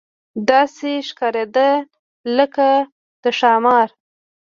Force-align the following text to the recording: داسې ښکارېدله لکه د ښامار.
داسې 0.49 0.91
ښکارېدله 1.07 1.71
لکه 2.37 2.67
د 3.23 3.25
ښامار. 3.39 3.89